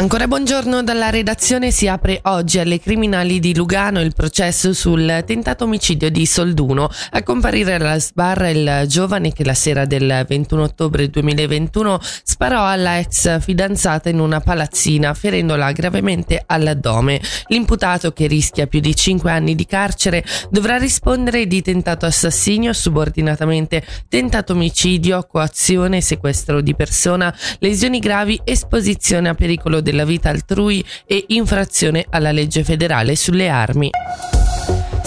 [0.00, 5.64] Ancora buongiorno dalla redazione si apre oggi alle criminali di Lugano il processo sul tentato
[5.64, 6.88] omicidio di Solduno.
[7.10, 12.98] A comparire alla sbarra il giovane che la sera del 21 ottobre 2021 sparò alla
[12.98, 17.20] ex fidanzata in una palazzina ferendola gravemente all'addome.
[17.48, 23.84] L'imputato che rischia più di 5 anni di carcere dovrà rispondere di tentato assassinio, subordinatamente
[24.08, 31.24] tentato omicidio, coazione, sequestro di persona, lesioni gravi, esposizione a pericolo della vita altrui e
[31.28, 33.90] infrazione alla legge federale sulle armi.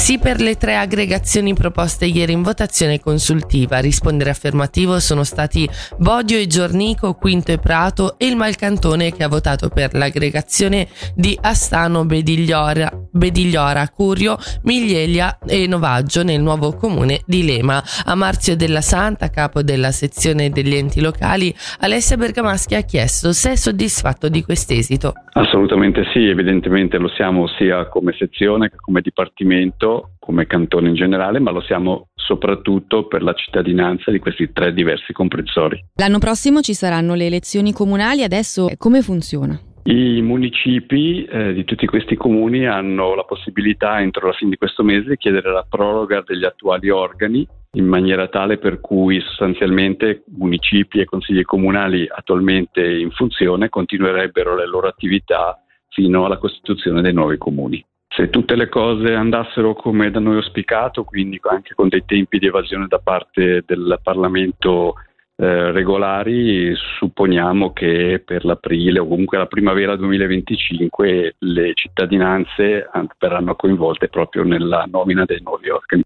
[0.03, 3.80] Sì per le tre aggregazioni proposte ieri in votazione consultiva.
[3.80, 5.66] Rispondere affermativo sono stati
[5.98, 11.38] Bodio e Giornico, Quinto e Prato e il Malcantone che ha votato per l'aggregazione di
[11.39, 17.81] Astano, Bedigliora, Bedigliora Curio, Miglielia e Novaggio nel nuovo comune di Lema.
[18.04, 23.51] A Marzio della Santa, capo della sezione degli enti locali, Alessia Bergamaschi ha chiesto se
[23.51, 25.13] è soddisfatto di quest'esito.
[25.35, 31.40] Assolutamente sì, evidentemente lo siamo sia come sezione che come dipartimento come cantone in generale,
[31.40, 35.84] ma lo siamo soprattutto per la cittadinanza di questi tre diversi comprensori.
[35.96, 39.60] L'anno prossimo ci saranno le elezioni comunali, adesso come funziona?
[39.85, 44.82] I municipi eh, di tutti questi comuni hanno la possibilità entro la fine di questo
[44.82, 51.00] mese di chiedere la proroga degli attuali organi in maniera tale per cui sostanzialmente municipi
[51.00, 57.38] e consigli comunali attualmente in funzione continuerebbero le loro attività fino alla costituzione dei nuovi
[57.38, 57.84] comuni
[58.16, 62.46] se tutte le cose andassero come da noi auspicato, quindi anche con dei tempi di
[62.46, 64.96] evasione da parte del Parlamento
[65.36, 72.88] eh, regolari, supponiamo che per l'aprile o comunque la primavera 2025 le cittadinanze
[73.18, 76.03] verranno coinvolte proprio nella nomina dei nuovi organi.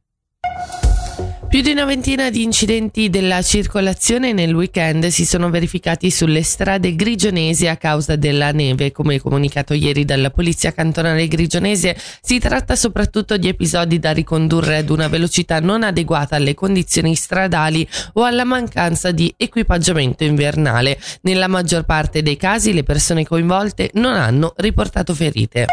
[1.57, 6.93] Più di una ventina di incidenti della circolazione nel weekend si sono verificati sulle strade
[6.93, 8.91] grigionesi a causa della neve.
[8.91, 14.91] Come comunicato ieri dalla Polizia Cantonale Grigionese, si tratta soprattutto di episodi da ricondurre ad
[14.91, 20.99] una velocità non adeguata alle condizioni stradali o alla mancanza di equipaggiamento invernale.
[21.21, 25.65] Nella maggior parte dei casi le persone coinvolte non hanno riportato ferite.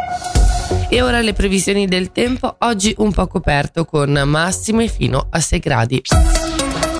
[0.95, 5.59] E ora le previsioni del tempo, oggi un po' coperto con massime fino a 6
[5.59, 6.01] gradi.